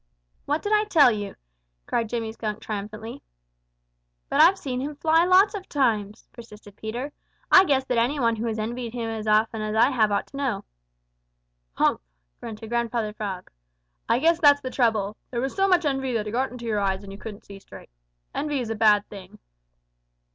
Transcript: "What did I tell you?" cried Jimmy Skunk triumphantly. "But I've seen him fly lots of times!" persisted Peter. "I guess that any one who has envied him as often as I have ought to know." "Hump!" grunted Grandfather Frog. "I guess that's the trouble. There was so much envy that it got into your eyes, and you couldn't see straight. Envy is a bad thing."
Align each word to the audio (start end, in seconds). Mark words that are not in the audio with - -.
"What 0.45 0.63
did 0.63 0.73
I 0.73 0.85
tell 0.85 1.11
you?" 1.11 1.35
cried 1.85 2.09
Jimmy 2.09 2.31
Skunk 2.31 2.59
triumphantly. 2.59 3.21
"But 4.29 4.41
I've 4.41 4.57
seen 4.57 4.81
him 4.81 4.95
fly 4.95 5.25
lots 5.25 5.53
of 5.53 5.69
times!" 5.69 6.27
persisted 6.33 6.75
Peter. 6.75 7.13
"I 7.51 7.65
guess 7.65 7.85
that 7.85 7.99
any 7.99 8.19
one 8.19 8.37
who 8.37 8.47
has 8.47 8.57
envied 8.57 8.95
him 8.95 9.07
as 9.11 9.27
often 9.27 9.61
as 9.61 9.75
I 9.75 9.91
have 9.91 10.11
ought 10.11 10.25
to 10.25 10.37
know." 10.37 10.65
"Hump!" 11.73 12.01
grunted 12.39 12.67
Grandfather 12.69 13.13
Frog. 13.13 13.51
"I 14.09 14.17
guess 14.17 14.39
that's 14.39 14.61
the 14.61 14.71
trouble. 14.71 15.17
There 15.29 15.39
was 15.39 15.53
so 15.53 15.67
much 15.67 15.85
envy 15.85 16.13
that 16.13 16.25
it 16.25 16.31
got 16.31 16.49
into 16.49 16.65
your 16.65 16.79
eyes, 16.79 17.03
and 17.03 17.11
you 17.11 17.19
couldn't 17.19 17.45
see 17.45 17.59
straight. 17.59 17.91
Envy 18.33 18.59
is 18.59 18.71
a 18.71 18.75
bad 18.75 19.07
thing." 19.07 19.37